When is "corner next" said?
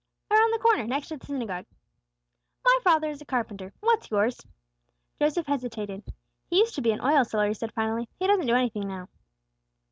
0.57-1.09